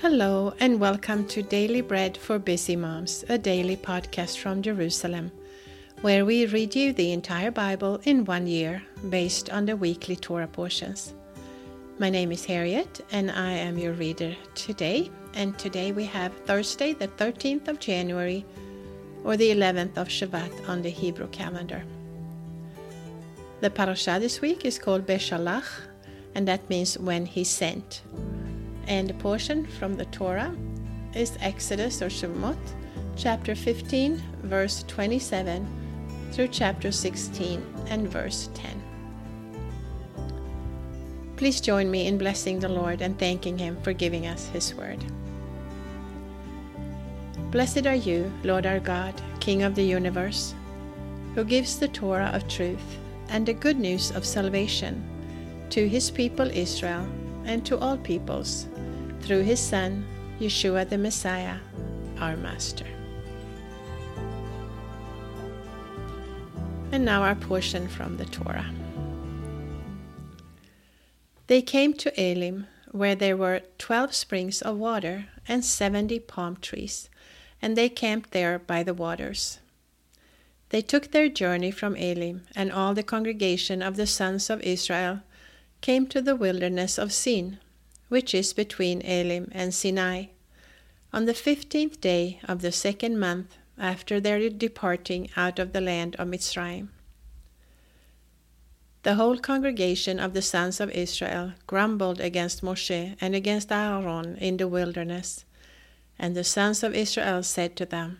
[0.00, 5.32] Hello, and welcome to Daily Bread for Busy Moms, a daily podcast from Jerusalem,
[6.02, 8.80] where we read you the entire Bible in one year
[9.10, 11.14] based on the weekly Torah portions.
[11.98, 15.10] My name is Harriet, and I am your reader today.
[15.34, 18.46] And today we have Thursday, the 13th of January,
[19.24, 21.82] or the 11th of Shevat on the Hebrew calendar.
[23.62, 25.66] The parasha this week is called Beshalach,
[26.36, 28.02] and that means when he sent
[28.88, 30.54] and the portion from the Torah
[31.14, 32.56] is Exodus or Shemot,
[33.16, 35.66] chapter 15, verse 27
[36.32, 38.82] through chapter 16 and verse 10.
[41.36, 45.04] Please join me in blessing the Lord and thanking Him for giving us His word.
[47.50, 50.54] Blessed are you, Lord our God, King of the universe,
[51.34, 55.04] who gives the Torah of truth and the good news of salvation
[55.70, 57.06] to His people Israel
[57.44, 58.66] and to all peoples
[59.20, 60.04] through his Son,
[60.40, 61.58] Yeshua the Messiah,
[62.18, 62.86] our Master.
[66.90, 68.70] And now our portion from the Torah.
[71.48, 77.10] They came to Elim, where there were twelve springs of water and seventy palm trees,
[77.60, 79.58] and they camped there by the waters.
[80.70, 85.20] They took their journey from Elim, and all the congregation of the sons of Israel
[85.80, 87.58] came to the wilderness of Sin
[88.08, 90.26] which is between Elim and Sinai,
[91.12, 96.16] on the fifteenth day of the second month after their departing out of the land
[96.16, 96.88] of Mitzrayim.
[99.04, 104.56] The whole congregation of the sons of Israel grumbled against Moshe and against Aaron in
[104.56, 105.44] the wilderness.
[106.18, 108.18] And the sons of Israel said to them,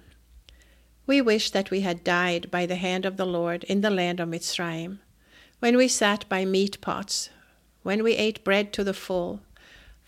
[1.04, 4.20] We wish that we had died by the hand of the Lord in the land
[4.20, 5.00] of Mitzrayim,
[5.58, 7.28] when we sat by meat pots,
[7.82, 9.40] when we ate bread to the full,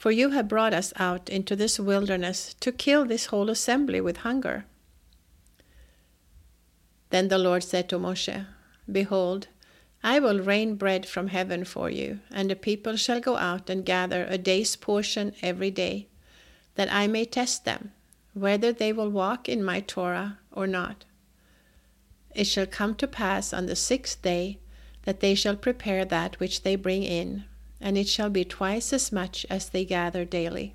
[0.01, 4.25] for you have brought us out into this wilderness to kill this whole assembly with
[4.29, 4.65] hunger.
[7.11, 8.47] Then the Lord said to Moshe,
[8.91, 9.49] Behold,
[10.03, 13.85] I will rain bread from heaven for you, and the people shall go out and
[13.85, 16.09] gather a day's portion every day,
[16.77, 17.93] that I may test them,
[18.33, 21.05] whether they will walk in my Torah or not.
[22.35, 24.61] It shall come to pass on the sixth day
[25.03, 27.45] that they shall prepare that which they bring in,
[27.81, 30.75] and it shall be twice as much as they gather daily.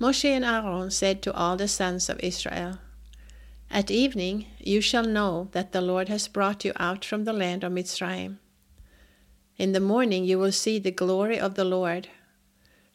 [0.00, 2.78] Moshe and Aaron said to all the sons of Israel,
[3.70, 7.64] At evening you shall know that the Lord has brought you out from the land
[7.64, 8.38] of Mitzrayim.
[9.56, 12.08] In the morning you will see the glory of the Lord,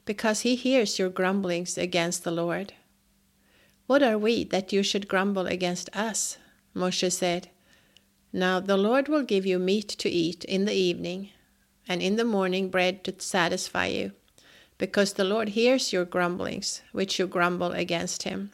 [0.05, 2.73] because he hears your grumblings against the Lord.
[3.87, 6.37] What are we that you should grumble against us?
[6.75, 7.49] Moshe said.
[8.31, 11.29] Now the Lord will give you meat to eat in the evening,
[11.89, 14.11] and in the morning bread to satisfy you,
[14.77, 18.51] because the Lord hears your grumblings, which you grumble against him.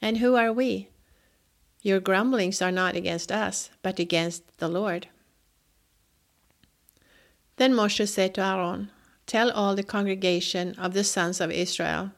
[0.00, 0.88] And who are we?
[1.82, 5.08] Your grumblings are not against us, but against the Lord.
[7.56, 8.90] Then Moshe said to Aaron,
[9.26, 12.12] Tell all the congregation of the sons of Israel,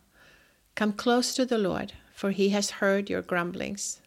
[0.74, 4.00] Come close to the Lord, for he has heard your grumblings.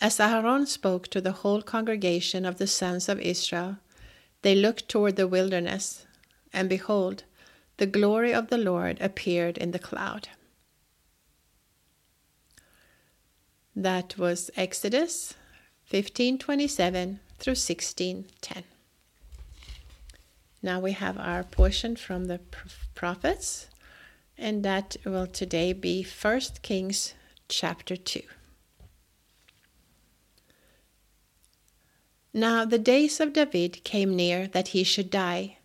[0.00, 3.78] As Aaron spoke to the whole congregation of the sons of Israel,
[4.46, 6.06] they looked toward the wilderness,
[6.52, 7.24] and behold,
[7.78, 10.28] the glory of the Lord appeared in the cloud.
[13.74, 15.34] That was Exodus
[15.90, 18.62] 15:27 through 16:10.
[20.62, 22.38] Now we have our portion from the
[22.94, 23.66] prophets,
[24.38, 27.14] and that will today be 1 Kings
[27.48, 28.22] chapter 2.
[32.38, 35.56] Now the days of David came near that he should die,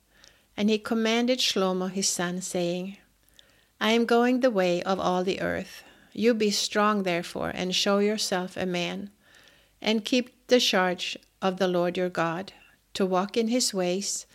[0.55, 2.95] and he commanded Shlomo his son, saying,
[3.81, 5.83] I am going the way of all the earth.
[6.13, 9.09] You be strong, therefore, and show yourself a man,
[9.81, 12.53] and keep the charge of the Lord your God,
[12.93, 14.25] to walk in his ways,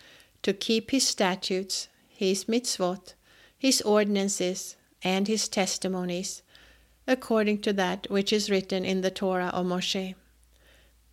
[0.43, 3.15] to keep his statutes, his mitzvot,
[3.59, 6.43] his ordinances, and his testimonies,
[7.07, 10.15] according to that which is written in the Torah of Moshe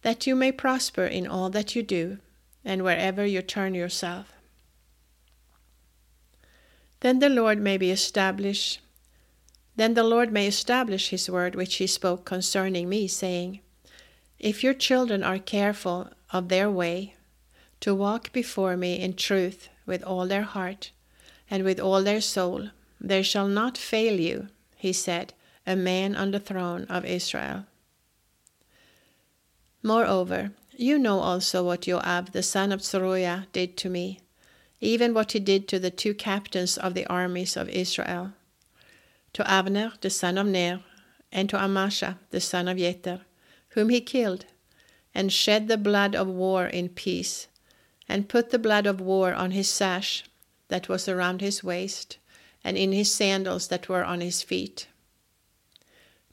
[0.04, 2.20] that you may prosper in all that you do
[2.64, 4.34] and wherever you turn yourself.
[7.00, 8.80] Then the Lord may be established.
[9.76, 13.60] Then the Lord may establish his word which he spoke concerning me, saying,
[14.40, 17.16] If your children are careful of their way,
[17.82, 20.92] to walk before me in truth with all their heart
[21.50, 22.70] and with all their soul,
[23.02, 24.48] there shall not fail you,
[24.78, 25.34] he said,
[25.68, 27.66] a man on the throne of Israel.
[29.83, 34.21] Moreover, you know also what Joab the son of Zeruiah did to me.
[34.83, 38.33] even what he did to the two captains of the armies of Israel,
[39.31, 40.83] to Abner the son of Ner,
[41.31, 43.21] and to Amasa the son of Jether,
[43.69, 44.45] whom he killed,
[45.15, 47.47] and shed the blood of war in peace,
[48.09, 50.25] and put the blood of war on his sash
[50.68, 52.18] that was around his waist,
[52.62, 54.88] and in his sandals that were on his feet.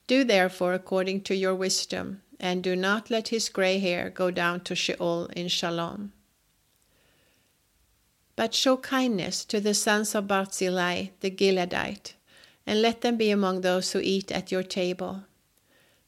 [0.09, 4.61] Do therefore according to your wisdom, and do not let his grey hair go down
[4.61, 6.13] to Sheol in Shalom.
[8.35, 12.15] But show kindness to the sons of Barzillai the Gileadite,
[12.67, 15.25] and let them be among those who eat at your table.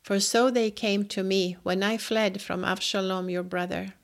[0.03, 3.95] For so they came to me when I fled from Avshalom your brother.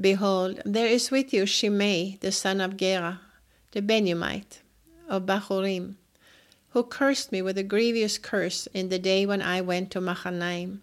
[0.00, 3.20] Behold, there is with you Shimei the son of Gera,
[3.72, 4.62] the Benjamite,
[5.08, 5.96] of Bahurim,
[6.78, 10.80] who cursed me with a grievous curse in the day when I went to Mahanaim.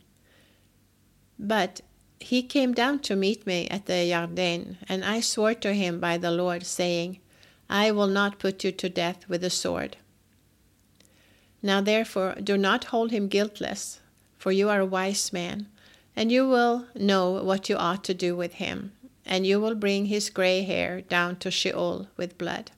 [1.39, 1.79] But
[2.19, 6.17] he came down to meet me at the Yarden, and I swore to him by
[6.17, 7.19] the Lord, saying,
[7.69, 9.95] I will not put you to death with the sword.
[11.63, 14.01] Now therefore do not hold him guiltless,
[14.37, 15.67] for you are a wise man,
[16.13, 18.91] and you will know what you ought to do with him,
[19.25, 22.71] and you will bring his grey hair down to Sheol with blood.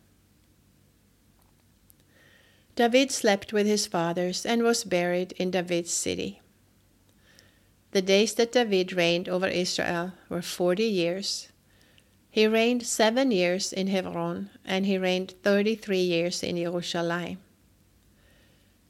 [2.77, 6.41] David slept with his fathers and was buried in David's city.
[7.89, 11.49] The days that David reigned over Israel were forty years.
[12.29, 17.39] He reigned seven years in Hebron, and he reigned thirty three years in Jerusalem.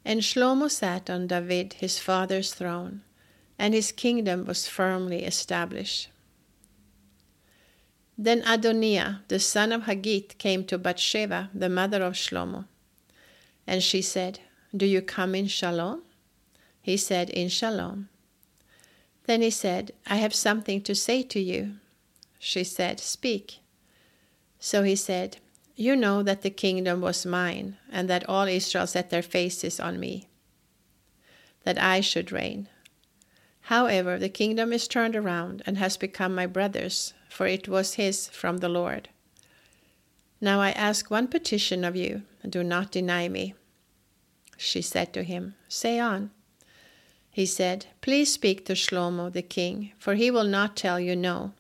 [0.04, 3.04] And Shlomo sat on David his father's throne,
[3.58, 6.10] and his kingdom was firmly established.
[8.18, 12.66] Then Adoniah, the son of Haggith, came to Bathsheba, the mother of Shlomo.
[13.68, 14.40] And she said,
[14.76, 16.04] Do you come in shalom?
[16.82, 18.08] He said, In shalom.
[19.26, 21.74] Then he said, I have something to say to you.
[22.40, 23.60] She said, Speak.
[24.58, 25.38] So he said,
[25.76, 30.00] You know that the kingdom was mine, and that all Israel set their faces on
[30.00, 30.30] me,
[31.66, 32.70] that I should reign.
[33.62, 38.30] However, the kingdom is turned around and has become my brother's, for it was his
[38.30, 39.10] from the Lord.
[40.40, 43.56] Now I ask one petition of you, do not deny me.
[44.58, 46.32] She said to him, Say on.
[47.32, 51.54] He said, Please speak to Shlomo the king, for he will not tell you no,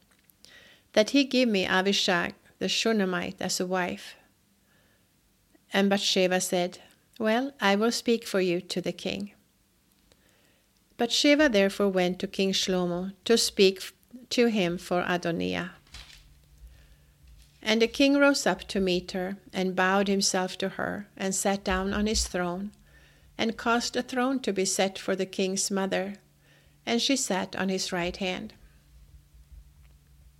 [0.94, 4.16] that he give me Avishag the Shunammite as a wife.
[5.72, 6.80] And Bathsheba said,
[7.20, 9.34] Well, I will speak for you to the king.
[10.98, 13.94] Bathsheba therefore went to King Shlomo to speak
[14.32, 15.72] to him for Adoniah.
[17.68, 21.66] And the king rose up to meet her, and bowed himself to her, and sat
[21.66, 22.72] down on his throne
[23.38, 26.16] and caused a throne to be set for the king's mother,
[26.86, 28.54] and she sat on his right hand.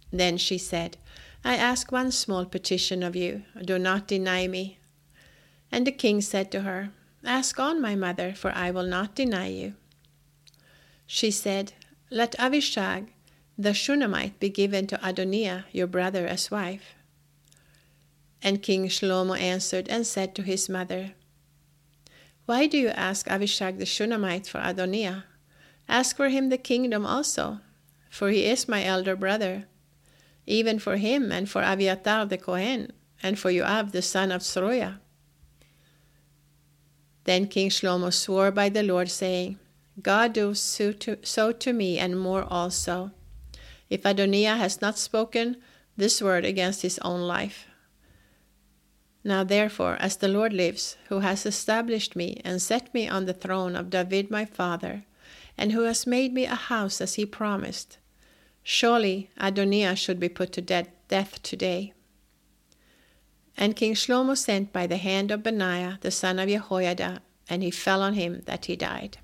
[0.10, 0.96] Then she said,
[1.44, 4.80] I ask one small petition of you, do not deny me.
[5.70, 6.92] And the king said to her,
[7.26, 9.74] Ask on, my mother, for I will not deny you.
[11.06, 11.74] She said,
[12.10, 13.10] Let Avishag
[13.58, 16.96] the Shunammite be given to Adoniah your brother as wife.
[18.42, 21.14] And King Shlomo answered and said to his mother,
[22.48, 25.26] why do you ask Avishag the Shunammite for Adoniah?
[25.90, 27.60] Ask for him the kingdom also,
[28.10, 29.66] for he is my elder brother.
[30.46, 35.02] Even for him and for Abiathar the Kohen, and for Joab the son of Zeruiah.
[37.26, 39.60] Then King Shlomo swore by the Lord, saying,
[40.02, 43.12] God do so to, so to me and more also,
[43.90, 45.58] if Adoniah has not spoken
[45.98, 47.67] this word against his own life.
[49.28, 53.34] Now therefore, as the Lord lives, who has established me and set me on the
[53.34, 55.04] throne of David my father,
[55.58, 57.98] and who has made me a house as he promised,
[58.64, 61.92] surely Adoniah should be put to de- death today.
[63.58, 67.70] And King Shlomo sent by the hand of Benaiah the son of Jehoiada, and he
[67.70, 69.18] fell on him that he died.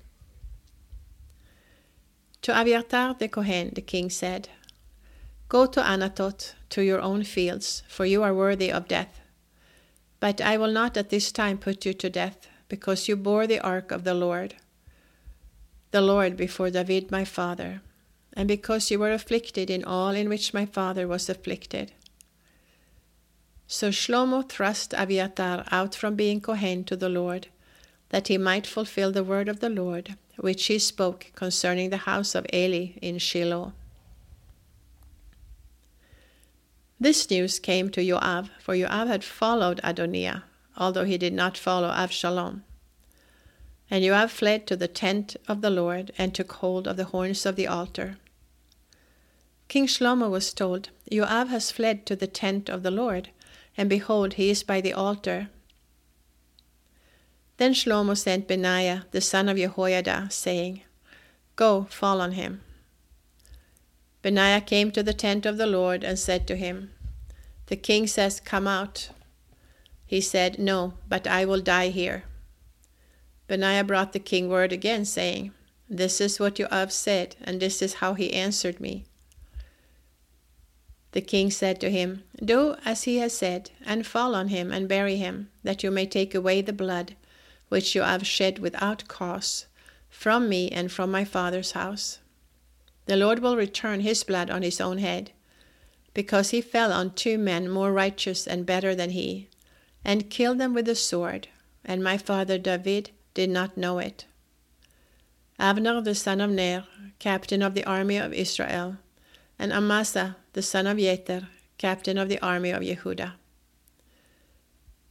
[2.42, 4.50] To Abiathar the Kohen the king said,
[5.48, 9.22] Go to Anatot, to your own fields, for you are worthy of death.
[10.24, 13.60] But I will not at this time put you to death, because you bore the
[13.60, 14.54] ark of the Lord,
[15.90, 17.82] the Lord before David my father,
[18.32, 21.92] and because you were afflicted in all in which my father was afflicted.
[23.66, 27.48] So Shlomo thrust Abiathar out from being Kohen to the Lord,
[28.08, 32.34] that he might fulfill the word of the Lord, which he spoke concerning the house
[32.34, 33.74] of Eli in Shiloh.
[37.00, 40.44] This news came to Joab, for Joab had followed Adoniah,
[40.76, 42.62] although he did not follow Avshalom.
[43.90, 47.44] And Joab fled to the tent of the Lord and took hold of the horns
[47.44, 48.16] of the altar.
[49.68, 53.30] King Shlomo was told, Joab has fled to the tent of the Lord,
[53.76, 55.48] and behold, he is by the altar.
[57.56, 60.82] Then Shlomo sent Benaiah, the son of Jehoiada, saying,
[61.56, 62.62] Go, fall on him.
[64.24, 66.90] Benaiah came to the tent of the Lord and said to him,
[67.66, 69.10] The king says, Come out.
[70.06, 72.24] He said, No, but I will die here.
[73.48, 75.52] Benaiah brought the king word again, saying,
[75.90, 79.04] This is what you have said, and this is how he answered me.
[81.12, 84.88] The king said to him, Do as he has said, and fall on him and
[84.88, 87.14] bury him, that you may take away the blood
[87.68, 89.66] which you have shed without cause
[90.08, 92.20] from me and from my father's house.
[93.06, 95.32] The Lord will return his blood on his own head,
[96.14, 99.48] because he fell on two men more righteous and better than he,
[100.04, 101.48] and killed them with the sword,
[101.84, 104.26] and my father David did not know it.
[105.58, 106.84] Abner the son of Ner,
[107.18, 108.96] captain of the army of Israel,
[109.58, 113.32] and Amasa the son of Jether, captain of the army of Yehudah.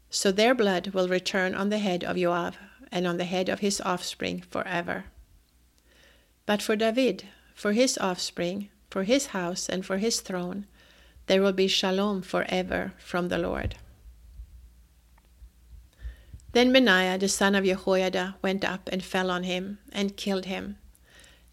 [0.10, 2.56] So their blood will return on the head of Joab
[2.92, 5.06] and on the head of his offspring forever.
[6.46, 10.66] But for David, for his offspring, for his house, and for his throne,
[11.28, 13.76] there will be shalom forever from the Lord.
[16.52, 20.78] Then Benaiah the son of Jehoiada went up and fell on him and killed him,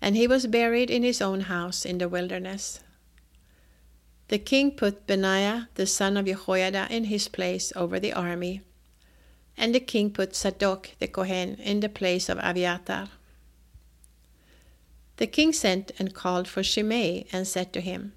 [0.00, 2.80] and he was buried in his own house in the wilderness.
[4.28, 8.60] The king put Benaiah the son of Jehoiada in his place over the army,
[9.56, 13.08] and the king put Zadok the Kohen in the place of Abiathar.
[15.20, 18.14] The king sent and called for Shimei and said to him,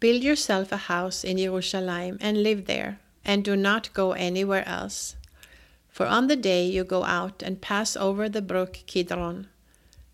[0.00, 5.14] Build yourself a house in Jerusalem and live there, and do not go anywhere else.
[5.88, 9.46] For on the day you go out and pass over the brook Kidron,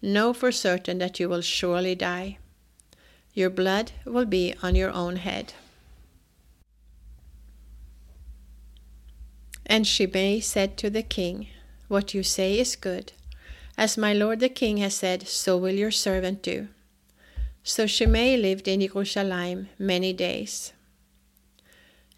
[0.03, 2.37] know for certain that you will surely die.
[3.33, 5.55] Your blood will be on your own head.
[9.65, 11.47] And Shimei said to the king,
[11.89, 13.13] What you say is good.
[13.81, 16.69] As my lord the king has said, so will your servant do.
[17.63, 20.75] So Shimei lived in Jerusalem many days.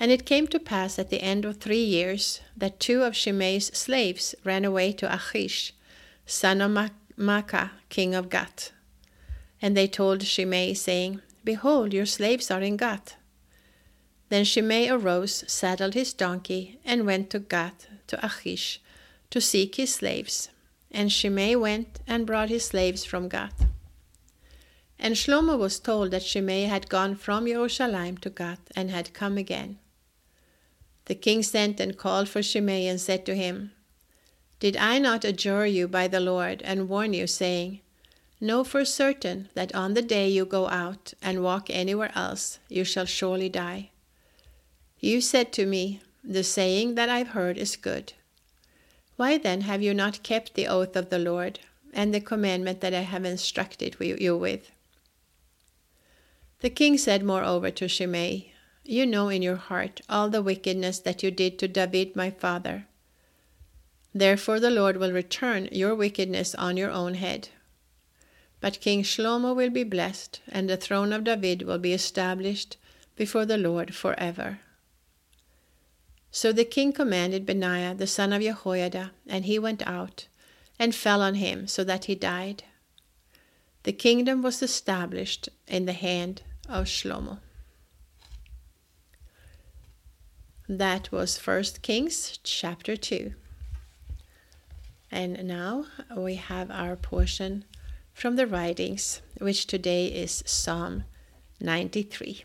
[0.00, 3.66] And it came to pass at the end of three years that two of Shimei's
[3.78, 5.72] slaves ran away to Achish,
[6.26, 8.72] son of Maacah, king of Gath.
[9.60, 13.14] And they told Shimei, saying, Behold, your slaves are in Gath.
[14.30, 18.80] Then Shimei arose, saddled his donkey, and went to Gath, to Achish,
[19.30, 20.48] to seek his slaves.
[20.92, 23.66] And Shimei went and brought his slaves from Gath.
[24.98, 29.36] And Shlomo was told that Shimei had gone from Jerusalem to Gath and had come
[29.36, 29.78] again.
[31.06, 33.72] The king sent and called for Shimei and said to him,
[34.60, 37.80] Did I not adjure you by the Lord and warn you, saying,
[38.40, 42.84] Know for certain that on the day you go out and walk anywhere else, you
[42.84, 43.90] shall surely die.
[45.00, 48.12] You said to me, The saying that I've heard is good.
[49.22, 51.60] Why then have you not kept the oath of the Lord
[51.92, 54.72] and the commandment that I have instructed you with?
[56.58, 58.52] The king said moreover to Shimei,
[58.82, 62.86] You know in your heart all the wickedness that you did to David my father.
[64.12, 67.50] Therefore the Lord will return your wickedness on your own head.
[68.60, 72.76] But King Shlomo will be blessed, and the throne of David will be established
[73.14, 74.58] before the Lord forever.
[76.34, 80.26] So the king commanded Benaiah the son of Jehoiada, and he went out
[80.78, 82.64] and fell on him, so that he died.
[83.82, 87.38] The kingdom was established in the hand of Shlomo.
[90.66, 93.34] That was First Kings chapter 2.
[95.10, 95.84] And now
[96.16, 97.66] we have our portion
[98.14, 101.04] from the writings, which today is Psalm
[101.60, 102.44] 93.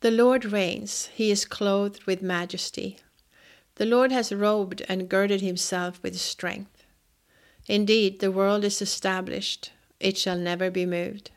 [0.00, 2.98] The Lord reigns, he is clothed with majesty.
[3.74, 6.84] The Lord has robed and girded himself with strength.
[7.66, 11.32] Indeed, the world is established, it shall never be moved.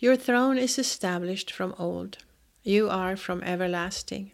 [0.00, 2.18] Your throne is established from old,
[2.64, 4.32] you are from everlasting.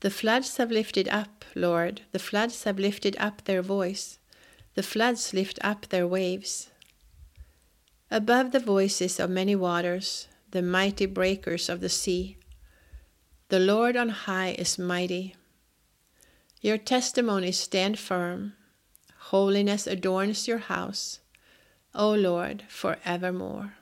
[0.00, 4.18] The floods have lifted up, Lord, the floods have lifted up their voice,
[4.74, 6.70] the floods lift up their waves.
[8.10, 12.36] Above the voices of many waters, the mighty breakers of the sea,
[13.48, 15.34] the Lord on high is mighty.
[16.60, 18.54] Your testimonies stand firm,
[19.30, 21.20] holiness adorns your house,
[21.94, 23.74] O Lord, for evermore.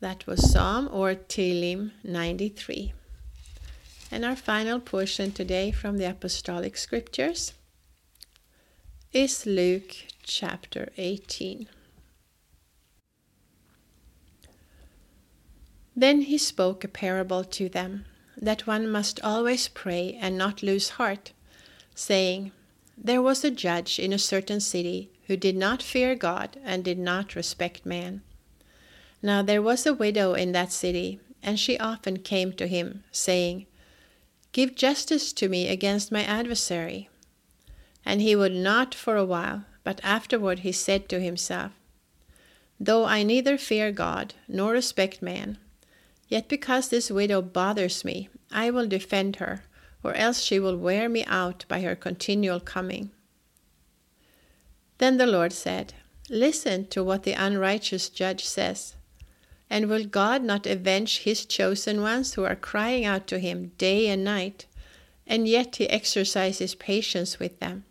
[0.00, 2.92] That was Psalm or Tehillim 93.
[4.10, 7.54] And our final portion today from the Apostolic Scriptures
[9.12, 11.68] is Luke chapter 18.
[15.98, 18.04] Then he spoke a parable to them,
[18.36, 21.32] that one must always pray and not lose heart,
[21.94, 22.52] saying,
[22.98, 26.98] There was a judge in a certain city who did not fear God and did
[26.98, 28.20] not respect man.
[29.22, 33.64] Now there was a widow in that city, and she often came to him, saying,
[34.52, 37.08] Give justice to me against my adversary.
[38.04, 41.72] And he would not for a while, but afterward he said to himself,
[42.78, 45.56] Though I neither fear God nor respect man,
[46.28, 49.64] Yet because this widow bothers me, I will defend her,
[50.02, 53.10] or else she will wear me out by her continual coming.
[54.98, 55.94] Then the Lord said,
[56.28, 58.94] Listen to what the unrighteous judge says.
[59.70, 64.08] And will God not avenge his chosen ones who are crying out to him day
[64.08, 64.66] and night,
[65.26, 67.84] and yet he exercises patience with them?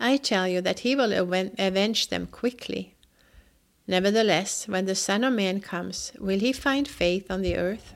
[0.00, 1.12] I tell you that he will
[1.58, 2.94] avenge them quickly.
[3.90, 7.94] Nevertheless, when the Son of Man comes, will he find faith on the earth?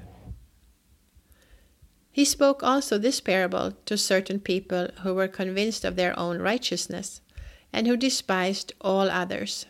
[2.11, 7.21] He spoke also this parable to certain people who were convinced of their own righteousness,
[7.75, 9.67] and who despised all others.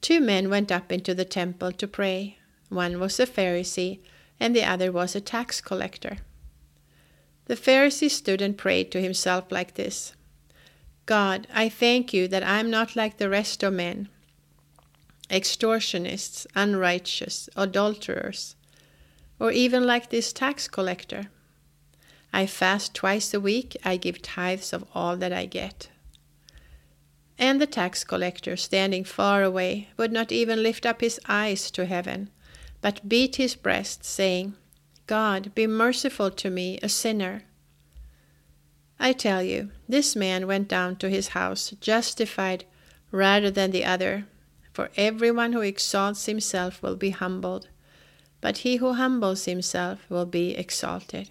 [0.00, 2.38] Two men went up into the temple to pray.
[2.70, 4.00] One was a Pharisee,
[4.40, 6.18] and the other was a tax collector.
[7.46, 10.14] The Pharisee stood and prayed to himself like this
[11.04, 14.08] God, I thank you that I am not like the rest of men
[15.30, 18.56] extortionists, unrighteous, adulterers,
[19.38, 21.28] or even like this tax collector.
[22.32, 25.88] I fast twice a week, I give tithes of all that I get.
[27.38, 31.86] And the tax collector, standing far away, would not even lift up his eyes to
[31.86, 32.30] heaven,
[32.80, 34.54] but beat his breast, saying,
[35.06, 37.44] God, be merciful to me, a sinner.
[39.00, 42.64] I tell you, this man went down to his house justified
[43.12, 44.26] rather than the other.
[44.78, 47.66] For everyone who exalts himself will be humbled,
[48.40, 51.30] but he who humbles himself will be exalted.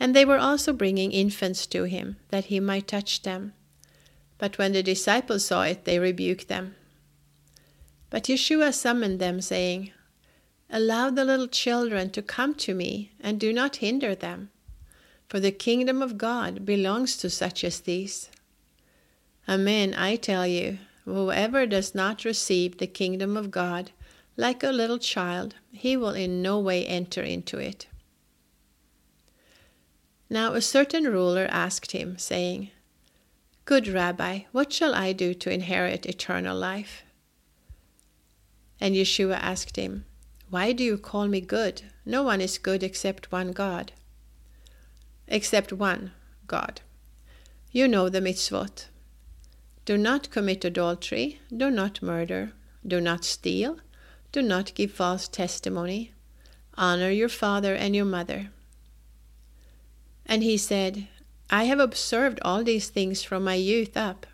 [0.00, 3.52] And they were also bringing infants to him, that he might touch them.
[4.38, 6.74] But when the disciples saw it, they rebuked them.
[8.10, 9.92] But Yeshua summoned them, saying,
[10.68, 14.50] Allow the little children to come to me, and do not hinder them,
[15.28, 18.30] for the kingdom of God belongs to such as these.
[19.48, 23.92] Amen, I tell you, Whoever does not receive the kingdom of God
[24.36, 27.86] like a little child, he will in no way enter into it.
[30.28, 32.70] Now a certain ruler asked him, saying,
[33.64, 37.04] Good Rabbi, what shall I do to inherit eternal life?
[38.80, 40.04] And Yeshua asked him,
[40.50, 41.82] Why do you call me good?
[42.04, 43.92] No one is good except one God.
[45.28, 46.10] Except one
[46.48, 46.80] God.
[47.70, 48.86] You know the mitzvot.
[49.86, 52.52] Do not commit adultery, do not murder,
[52.84, 53.78] do not steal,
[54.32, 56.12] do not give false testimony,
[56.74, 58.50] honor your father and your mother.
[60.26, 61.06] And he said,
[61.50, 64.26] I have observed all these things from my youth up.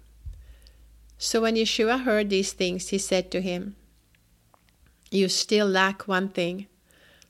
[1.19, 3.77] So when Yeshua heard these things, he said to him,
[5.11, 6.67] You still lack one thing.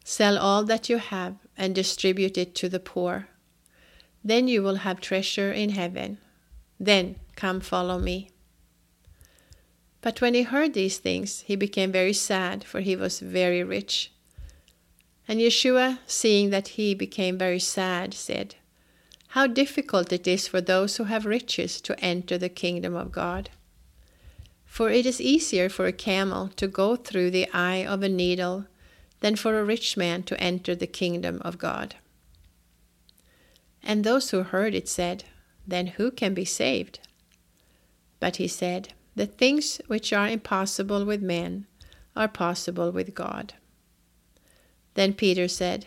[0.05, 3.31] Sell all that you have and distribute it to the poor.
[4.23, 6.19] Then you will have treasure in heaven.
[6.83, 8.31] Then Come follow me.
[10.01, 14.13] But when he heard these things, he became very sad, for he was very rich.
[15.29, 18.57] And Yeshua, seeing that he became very sad, said,
[19.29, 23.51] How difficult it is for those who have riches to enter the kingdom of God.
[24.65, 28.67] For it is easier for a camel to go through the eye of a needle
[29.21, 31.95] than for a rich man to enter the kingdom of God.
[33.83, 35.25] And those who heard it said,
[35.67, 37.01] Then who can be saved?
[38.21, 41.67] But he said, The things which are impossible with men
[42.15, 43.55] are possible with God.
[44.95, 45.87] Then Peter said,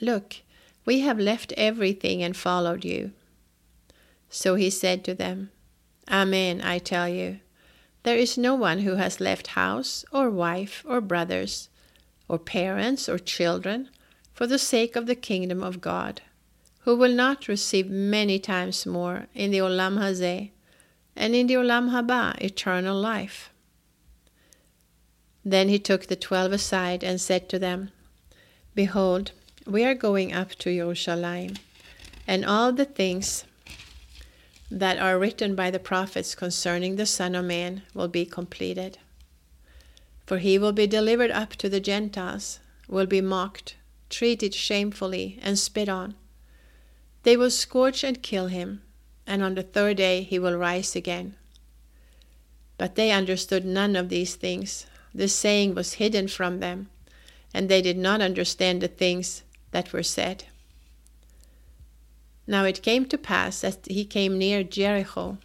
[0.00, 0.36] Look,
[0.84, 3.12] we have left everything and followed you.
[4.28, 5.50] So he said to them,
[6.10, 7.40] Amen, I tell you,
[8.02, 11.68] there is no one who has left house, or wife, or brothers,
[12.28, 13.90] or parents, or children,
[14.32, 16.22] for the sake of the kingdom of God,
[16.80, 20.50] who will not receive many times more in the Olam Hazeh
[21.14, 23.50] and in the Olam Haba, eternal life.
[25.44, 27.90] Then he took the twelve aside and said to them,
[28.74, 29.32] Behold,
[29.66, 31.54] we are going up to Jerusalem,
[32.26, 33.44] and all the things
[34.70, 38.98] that are written by the prophets concerning the Son of Man will be completed.
[40.26, 43.76] For he will be delivered up to the Gentiles, will be mocked,
[44.08, 46.14] treated shamefully, and spit on.
[47.22, 48.82] They will scourge and kill him
[49.30, 51.36] and on the third day he will rise again.
[52.78, 54.86] But they understood none of these things.
[55.14, 56.88] This saying was hidden from them,
[57.54, 60.44] and they did not understand the things that were said.
[62.44, 65.38] Now it came to pass as he came near Jericho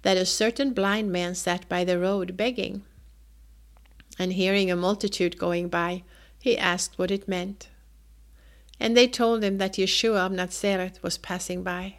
[0.00, 2.82] that a certain blind man sat by the road begging.
[4.18, 6.02] And hearing a multitude going by,
[6.40, 7.68] he asked what it meant.
[8.78, 11.96] And they told him that Yeshua of Nazareth was passing by.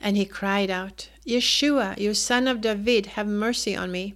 [0.00, 4.14] And he cried out, Yeshua, you son of David, have mercy on me.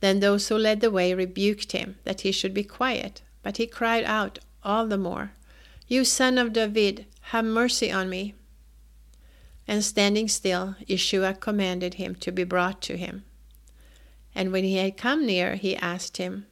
[0.00, 3.66] Then those who led the way rebuked him that he should be quiet, but he
[3.66, 5.32] cried out all the more,
[5.86, 8.34] You son of David, have mercy on me.
[9.68, 13.24] And standing still, Yeshua commanded him to be brought to him.
[14.34, 16.46] And when he had come near, he asked him,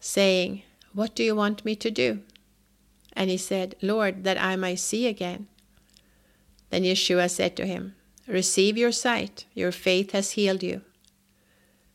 [0.00, 2.20] saying, What do you want me to do?
[3.14, 5.46] And he said, Lord, that I may see again.
[6.70, 7.94] Then Yeshua said to him,
[8.26, 10.82] Receive your sight, your faith has healed you.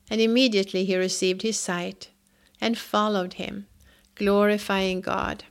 [0.09, 2.09] And immediately he received his sight
[2.61, 3.67] and followed him,
[4.15, 5.43] glorifying God.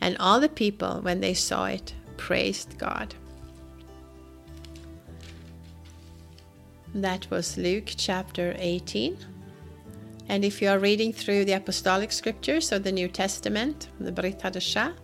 [0.00, 3.14] And all the people, when they saw it, praised God.
[6.94, 9.16] That was Luke chapter 18.
[10.32, 14.38] And if you are reading through the Apostolic Scriptures or the New Testament, the Brit
[14.38, 14.94] Hadashah,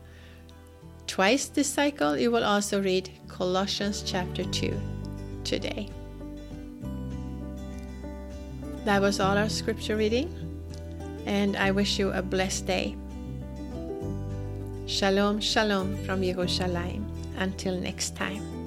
[1.07, 4.73] twice this cycle you will also read Colossians chapter 2
[5.45, 5.91] today.
[8.87, 10.33] That was all our scripture reading,
[11.27, 12.97] and I wish you a blessed day.
[14.87, 17.05] Shalom, shalom from Jerusalem.
[17.37, 18.58] Until next time.